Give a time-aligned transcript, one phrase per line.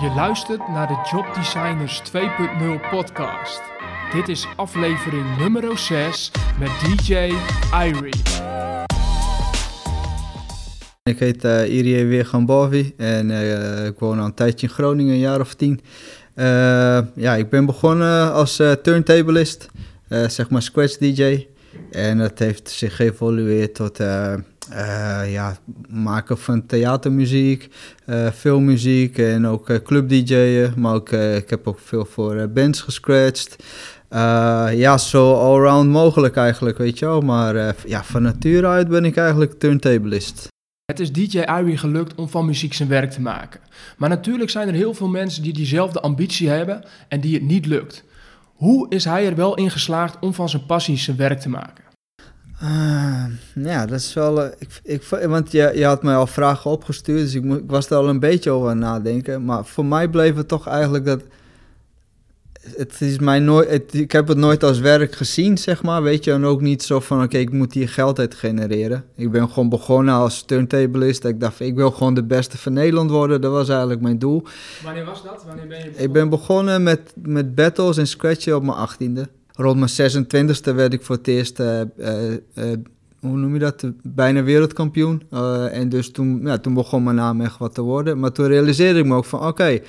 [0.00, 3.62] Je luistert naar de Job Designers 2.0 podcast.
[4.12, 7.14] Dit is aflevering nummer 6 met DJ
[7.72, 8.22] Irie.
[11.02, 15.18] Ik heet uh, Irie Weergambovi en uh, ik woon al een tijdje in Groningen, een
[15.18, 15.80] jaar of tien.
[16.34, 16.44] Uh,
[17.14, 19.68] ja, ik ben begonnen als turntablist,
[20.08, 21.46] zeg maar scratch DJ.
[21.94, 24.34] En dat heeft zich geëvolueerd tot uh,
[25.26, 25.56] ja,
[25.88, 27.68] maken van theatermuziek,
[28.06, 30.72] uh, filmmuziek en ook club DJ'en.
[30.76, 33.56] Maar ook, ik heb ook veel voor bands gescratcht.
[34.74, 37.20] ja, zo allround mogelijk eigenlijk, weet je wel.
[37.20, 40.52] Maar ja, van nature uit ben ik eigenlijk turntablist.
[40.84, 43.60] Het is DJ Irie gelukt om van muziek zijn werk te maken.
[43.96, 47.66] Maar natuurlijk zijn er heel veel mensen die diezelfde ambitie hebben en die het niet
[47.66, 48.04] lukt.
[48.54, 51.83] Hoe is hij er wel in geslaagd om van zijn passie zijn werk te maken?
[52.64, 54.44] Uh, ja, dat is wel.
[54.44, 57.90] Uh, ik, ik, want je, je had mij al vragen opgestuurd, dus ik, ik was
[57.90, 59.44] er al een beetje over aan nadenken.
[59.44, 61.22] Maar voor mij bleef het toch eigenlijk dat
[62.76, 66.32] het is mij nooit, ik heb het nooit als werk gezien, zeg maar, weet je.
[66.32, 69.04] En ook niet zo van, oké, ik moet hier geld uit genereren.
[69.16, 71.24] Ik ben gewoon begonnen als turntablist.
[71.24, 73.40] Ik dacht, ik wil gewoon de beste van Nederland worden.
[73.40, 74.42] Dat was eigenlijk mijn doel.
[74.84, 75.44] Wanneer was dat?
[75.46, 76.04] Wanneer ben je begonnen?
[76.04, 79.28] Ik ben begonnen met, met battles en scratchen op mijn achttiende.
[79.54, 81.80] Rond mijn 26e werd ik voor het eerst, uh,
[83.20, 85.22] hoe noem je dat, bijna wereldkampioen.
[85.70, 88.18] en dus toen, ja, toen begon mijn naam echt wat te worden.
[88.18, 89.80] Maar toen realiseerde ik me ook van, oké,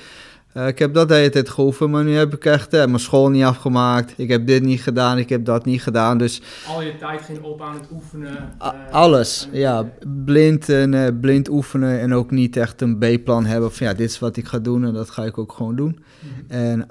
[0.57, 2.99] uh, ik heb dat de hele tijd geoefend, maar nu heb ik echt uh, mijn
[2.99, 4.13] school niet afgemaakt.
[4.17, 6.17] Ik heb dit niet gedaan, ik heb dat niet gedaan.
[6.17, 8.53] Dus Al je tijd ging op aan het oefenen?
[8.61, 9.89] Uh, alles, ja.
[10.25, 14.19] Blind, en, blind oefenen en ook niet echt een B-plan hebben van ja, dit is
[14.19, 15.99] wat ik ga doen en dat ga ik ook gewoon doen.
[16.19, 16.59] Mhm.
[16.59, 16.85] en,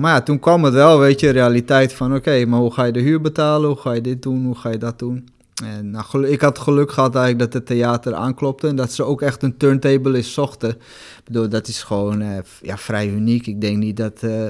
[0.00, 2.92] maar ja, toen kwam het wel, weet je, realiteit van oké, maar hoe ga je
[2.92, 3.68] de huur betalen?
[3.68, 4.44] Hoe ga je dit doen?
[4.44, 5.28] Hoe ga je dat doen?
[5.64, 9.22] En nou, ik had geluk gehad eigenlijk dat het theater aanklopte en dat ze ook
[9.22, 10.70] echt een turntable is zochten.
[10.70, 13.46] Ik bedoel, dat is gewoon uh, ja, vrij uniek.
[13.46, 14.22] Ik denk niet dat...
[14.22, 14.46] Uh,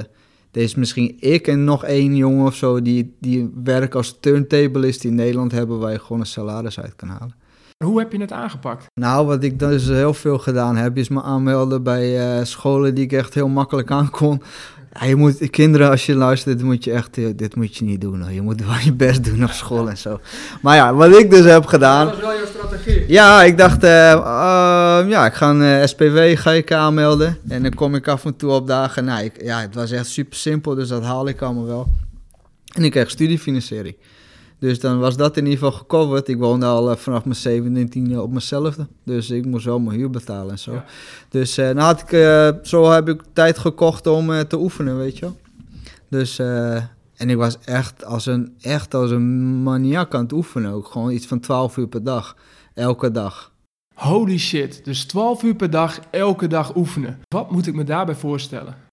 [0.52, 5.04] er is misschien ik en nog één jongen of zo die, die werk als turntablist
[5.04, 5.78] in Nederland hebben...
[5.78, 7.34] waar je gewoon een salaris uit kan halen.
[7.84, 8.86] Hoe heb je het aangepakt?
[8.94, 13.04] Nou, wat ik dus heel veel gedaan heb, is me aanmelden bij uh, scholen die
[13.04, 14.42] ik echt heel makkelijk aan kon.
[15.00, 17.84] Ja, je moet, kinderen, als je luistert, dit moet je echt, eh, dit moet je
[17.84, 18.20] niet doen.
[18.20, 18.32] Hoor.
[18.32, 20.20] Je moet wel je best doen op school en zo.
[20.62, 22.06] Maar ja, wat ik dus heb gedaan.
[22.06, 23.04] Dat was wel jouw strategie.
[23.08, 27.38] Ja, ik dacht, uh, uh, ja, ik ga een SPW ga ik aanmelden.
[27.48, 29.04] En dan kom ik af en toe op dagen.
[29.04, 31.88] Nou, ik, ja, het was echt super simpel, dus dat haal ik allemaal wel.
[32.74, 33.96] En ik kreeg studiefinanciering.
[34.60, 36.28] Dus dan was dat in ieder geval gecoverd.
[36.28, 38.86] Ik woonde al uh, vanaf mijn 17 op mezelfde.
[39.04, 40.82] Dus ik moest wel mijn huur betalen en zo.
[41.28, 45.18] Dus uh, nou had ik, uh, zo heb ik tijd gekocht om te oefenen, weet
[45.18, 45.36] je wel.
[46.08, 46.38] Dus,
[47.16, 50.86] en ik was echt als een, echt als een maniak aan het oefenen ook.
[50.86, 52.36] Gewoon iets van 12 uur per dag.
[52.74, 53.52] Elke dag.
[53.94, 57.18] Holy shit, dus 12 uur per dag, elke dag oefenen.
[57.28, 58.89] Wat moet ik me daarbij voorstellen?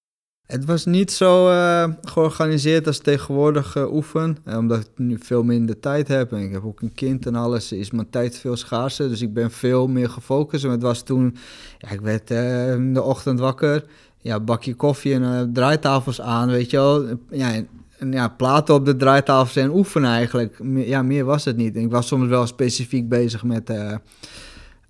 [0.48, 4.38] Het was niet zo uh, georganiseerd als tegenwoordig uh, oefen.
[4.46, 6.32] Uh, omdat ik nu veel minder tijd heb.
[6.32, 7.72] En ik heb ook een kind en alles.
[7.72, 9.10] Is mijn tijd veel schaarser.
[9.10, 10.64] Dus ik ben veel meer gefocust.
[10.64, 11.36] En het was toen...
[11.78, 13.84] Ja, ik werd in de ochtend wakker.
[14.22, 17.06] Ja, bakje koffie en draaitafels aan, weet je wel.
[17.30, 17.54] Ja,
[17.98, 20.60] en, ja, platen op de draaitafels en oefenen eigenlijk.
[20.74, 21.76] Ja, meer was het niet.
[21.76, 23.72] En ik was soms wel specifiek bezig met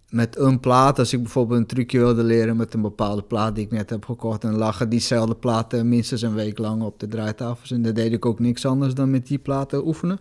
[0.09, 1.00] met een plaat.
[1.00, 4.06] Als ik bijvoorbeeld een trucje wilde leren met een bepaalde plaat die ik net heb
[4.06, 7.72] gekocht, en lagen diezelfde platen minstens een week lang op de draaitafels.
[7.72, 10.19] En dan deed ik ook niks anders dan met die platen oefenen.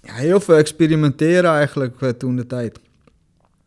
[0.00, 2.78] Heel veel experimenteren eigenlijk uh, toen de tijd.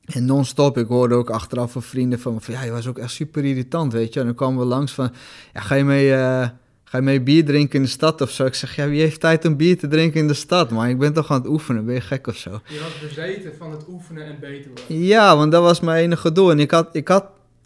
[0.05, 3.11] En non-stop, ik hoorde ook achteraf van vrienden van, van, ja, je was ook echt
[3.11, 4.19] super irritant, weet je.
[4.19, 5.11] En dan kwamen we langs van,
[5.53, 6.07] ja, ga je mee...
[6.07, 6.47] Uh,
[6.89, 8.45] Ga je mee bier drinken in de stad of zo?
[8.45, 10.69] Ik zeg, ja, wie heeft tijd om bier te drinken in de stad?
[10.69, 12.61] Maar ik ben toch aan het oefenen, ben je gek of zo?
[12.67, 15.05] Je was bezeten van het oefenen en beter worden.
[15.05, 16.51] Ja, want dat was mijn enige doel.
[16.51, 17.25] En ik had, ik had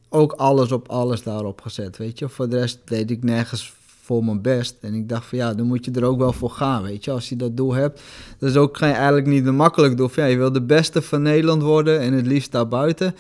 [0.10, 2.30] ook alles op alles daarop gezet, weet je.
[2.30, 4.76] Voor de rest deed ik nergens voor mijn best.
[4.82, 7.12] En ik dacht van ja, dan moet je er ook wel voor gaan, weet je.
[7.12, 8.02] Als je dat doel hebt.
[8.40, 10.10] Dat is ook geen, eigenlijk niet een makkelijk doel.
[10.16, 13.16] ja, je wil de beste van Nederland worden en het liefst daarbuiten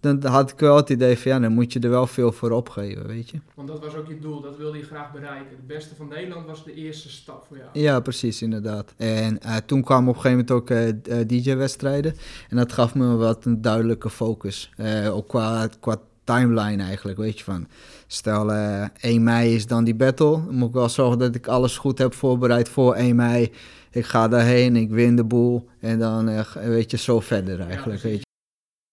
[0.00, 2.50] dan had ik wel het idee van ja, dan moet je er wel veel voor
[2.50, 3.40] opgeven, weet je.
[3.54, 5.56] Want dat was ook je doel, dat wilde je graag bereiken.
[5.56, 7.68] De beste van Nederland was de eerste stap voor jou.
[7.72, 8.94] Ja, precies, inderdaad.
[8.96, 12.14] En uh, toen kwamen op een gegeven moment ook uh, uh, DJ-wedstrijden.
[12.48, 14.72] En dat gaf me wat een duidelijke focus.
[15.10, 17.66] ook qua, qua timeline eigenlijk, weet je van.
[18.06, 20.30] Stel 1 mei is dan die battle.
[20.30, 23.52] Dan moet ik wel zorgen dat ik alles goed heb voorbereid voor 1 mei.
[23.90, 25.68] Ik ga daarheen, ik win de boel.
[25.80, 28.25] En dan weet je zo verder eigenlijk, weet je.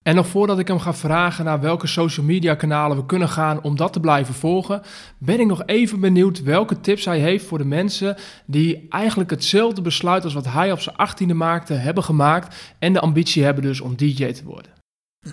[0.03, 3.61] En nog voordat ik hem ga vragen naar welke social media kanalen we kunnen gaan
[3.61, 4.81] om dat te blijven volgen,
[5.17, 8.15] ben ik nog even benieuwd welke tips hij heeft voor de mensen
[8.45, 12.99] die eigenlijk hetzelfde besluit als wat hij op zijn achttiende maakte hebben gemaakt en de
[12.99, 14.71] ambitie hebben dus om DJ te worden.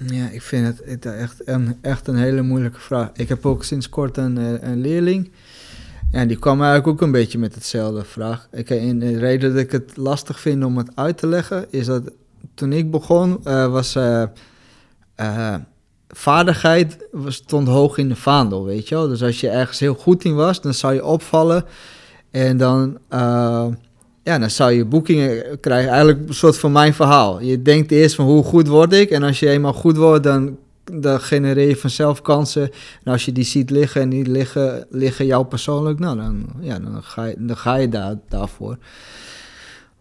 [0.07, 3.11] Ja, ik vind het, echt, een, echt een hele moeilijke vraag.
[3.15, 5.31] Ik heb ook sinds kort een, eh, een leerling.
[6.11, 8.49] En die kwam eigenlijk ook een beetje met hetzelfde vraag.
[8.53, 11.87] Ik, en de reden dat ik het lastig vind om het uit te leggen, is
[11.87, 12.13] dat
[12.55, 14.23] toen ik begon, uh, was uh,
[15.21, 15.55] uh,
[16.09, 19.09] vaardigheid stond hoog in de vaandel, weet je wel.
[19.09, 21.65] Dus als je ergens heel goed in was, dan zou je opvallen.
[22.31, 22.99] En dan,
[24.23, 25.91] ja, dan zou je boekingen krijgen.
[25.91, 27.41] Eigenlijk een soort van mijn verhaal.
[27.41, 29.11] Je denkt eerst van hoe goed word ik?
[29.11, 30.57] En als je eenmaal goed wordt, dan
[30.93, 32.71] dan genereer je vanzelf kansen.
[33.05, 36.79] En als je die ziet liggen en die liggen, liggen jou persoonlijk, nou, dan, ja,
[36.79, 38.77] dan, ga, je, dan ga je daar, daarvoor.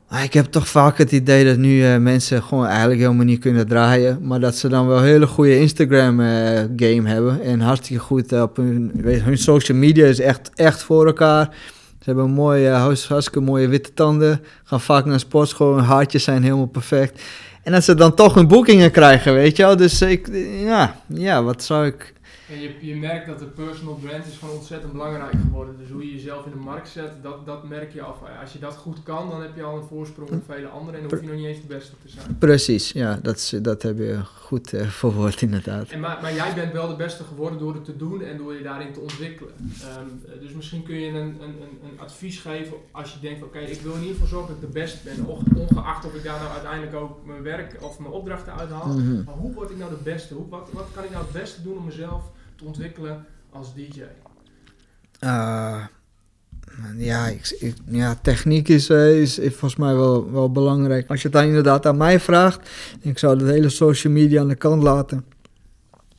[0.10, 3.40] Maar ik heb toch vaak het idee dat nu uh, mensen gewoon eigenlijk helemaal niet
[3.40, 4.20] kunnen draaien.
[4.22, 7.42] Maar dat ze dan wel een hele goede Instagram-game uh, hebben.
[7.42, 11.50] En hartstikke goed op hun, weet, hun social media is echt, echt voor elkaar.
[12.00, 14.42] Ze hebben mooie, uh, hartstikke mooie witte tanden.
[14.64, 15.76] Gaan vaak naar sportschool.
[15.76, 17.22] Hun haartjes zijn helemaal perfect.
[17.64, 19.76] En dat ze dan toch hun boekingen krijgen, weet je wel.
[19.76, 20.30] Dus ik,
[20.64, 22.14] ja, ja wat zou ik...
[22.50, 25.78] En je, je merkt dat de personal brand is gewoon ontzettend belangrijk geworden.
[25.78, 28.18] Dus hoe je jezelf in de markt zet, dat, dat merk je af.
[28.42, 30.96] Als je dat goed kan, dan heb je al een voorsprong op vele anderen.
[30.96, 32.38] En dan hoef je nog niet eens de beste te zijn.
[32.38, 35.90] Precies, ja, dat, dat heb je goed uh, verwoord inderdaad.
[35.90, 38.54] En maar, maar jij bent wel de beste geworden door het te doen en door
[38.54, 39.54] je daarin te ontwikkelen.
[40.00, 43.58] Um, dus misschien kun je een, een, een, een advies geven als je denkt, oké,
[43.58, 45.26] okay, ik wil in ieder geval zorgen dat ik de beste ben.
[45.56, 48.88] Ongeacht of ik daar nou uiteindelijk ook mijn werk of mijn opdrachten uithaal.
[48.88, 49.24] Mm -hmm.
[49.26, 50.34] Maar hoe word ik nou de beste?
[50.34, 52.32] Hoe, wat, wat kan ik nou het beste doen om mezelf
[52.64, 54.02] ontwikkelen als DJ?
[55.24, 55.84] Uh,
[56.98, 57.32] ja,
[57.86, 61.10] ja, techniek is, uh, is, is, volgens mij wel, wel belangrijk.
[61.10, 62.70] Als je het dan inderdaad aan mij vraagt,
[63.02, 65.26] ik zou de hele social media aan de kant laten.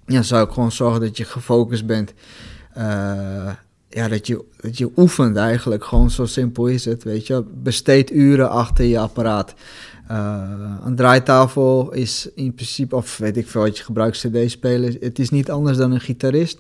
[0.06, 2.12] Ja, zou ik gewoon zorgen dat je gefocust bent.
[2.76, 3.52] Uh,
[3.88, 5.84] ja, dat je, dat je oefent eigenlijk.
[5.84, 7.44] Gewoon zo simpel is het, weet je.
[7.54, 9.54] Besteed uren achter je apparaat.
[10.10, 10.42] Uh,
[10.84, 14.96] een draaitafel is in principe, of weet ik veel wat je gebruikt, cd-spelen.
[15.00, 16.58] Het is niet anders dan een gitarist.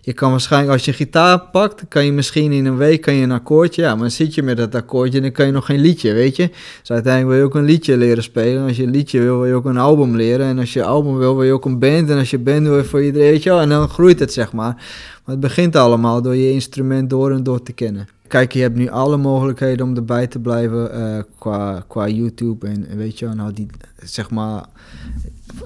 [0.00, 3.22] Je kan waarschijnlijk, als je gitaar pakt, kan je misschien in een week kan je
[3.22, 3.82] een akkoordje.
[3.82, 6.12] Ja, maar dan zit je met dat akkoordje en dan kan je nog geen liedje,
[6.12, 6.48] weet je.
[6.80, 8.66] Dus uiteindelijk wil je ook een liedje leren spelen.
[8.66, 10.46] Als je een liedje wil, wil je ook een album leren.
[10.46, 12.10] En als je album wil, wil je ook een band.
[12.10, 13.60] En als je band wil, voor iedereen, weet je wel.
[13.60, 14.74] En dan groeit het, zeg maar.
[14.74, 18.08] Maar het begint allemaal door je instrument door en door te kennen.
[18.32, 22.96] Kijk, je hebt nu alle mogelijkheden om erbij te blijven uh, qua, qua YouTube en
[22.96, 23.66] weet je, nou die,
[24.02, 24.64] zeg maar,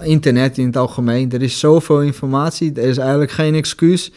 [0.01, 1.33] internet in het algemeen.
[1.33, 4.13] Er is zoveel informatie, er is eigenlijk geen excuus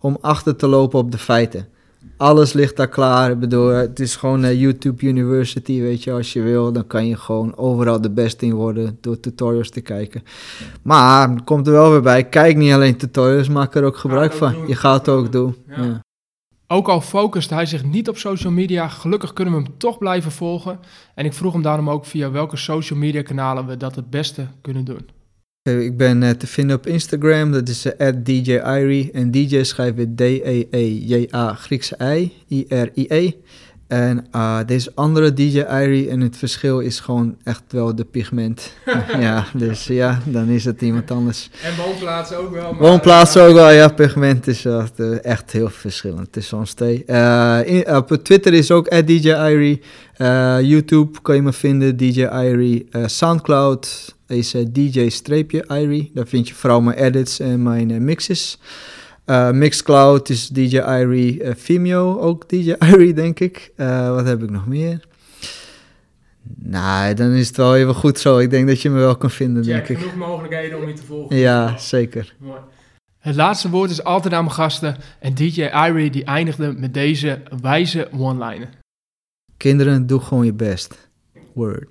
[0.00, 1.68] om achter te lopen op de feiten.
[2.16, 3.30] Alles ligt daar klaar.
[3.30, 6.12] Ik bedoel, het is gewoon uh, YouTube University, weet je.
[6.12, 9.80] Als je wil, dan kan je gewoon overal de beste in worden door tutorials te
[9.80, 10.22] kijken.
[10.82, 14.52] Maar, komt er wel weer bij, kijk niet alleen tutorials, maak er ook gebruik van.
[14.52, 14.66] Doen.
[14.66, 15.56] Je gaat het ook doen.
[15.68, 15.84] Ja.
[15.84, 16.02] Ja.
[16.66, 20.32] Ook al focust hij zich niet op social media, gelukkig kunnen we hem toch blijven
[20.32, 20.78] volgen.
[21.14, 24.46] En ik vroeg hem daarom ook via welke social media kanalen we dat het beste
[24.60, 25.08] kunnen doen.
[25.62, 30.14] Ik ben uh, te vinden op Instagram, dat is uh, @djirie en DJ schrijf je
[30.14, 33.32] D-E-E-J-A Griekse I, I-R-I-E.
[33.86, 38.72] En uh, deze andere DJ Irie en het verschil is gewoon echt wel de pigment.
[39.20, 41.50] ja, dus ja, dan is het iemand anders.
[41.62, 42.72] En woonplaats ook wel.
[42.72, 47.04] Maar, woonplaats ook wel, ja, pigment is echt, uh, echt heel verschillend tussen ons twee.
[47.06, 49.82] Uh, in, op Twitter is ook DJ Irie.
[50.66, 52.88] YouTube kan je me vinden, DJ Irie.
[53.06, 56.10] Soundcloud is DJ-Irie.
[56.14, 58.58] Daar vind je vooral mijn edits en mijn mixes.
[59.26, 63.72] Uh, Mixcloud is DJ Irie, uh, Vimeo ook DJ Irie, denk ik.
[63.76, 65.00] Uh, wat heb ik nog meer?
[66.56, 68.38] Nou, dan is het wel even goed zo.
[68.38, 69.98] Ik denk dat je me wel kan vinden, Jack, denk ik.
[69.98, 71.36] genoeg mogelijkheden om je te volgen.
[71.36, 72.34] Ja, zeker.
[72.38, 72.60] Mooi.
[73.18, 74.96] Het laatste woord is altijd aan mijn gasten.
[75.20, 78.68] En DJ Irie die eindigde met deze wijze one-liner.
[79.56, 81.08] Kinderen, doe gewoon je best.
[81.52, 81.84] Word.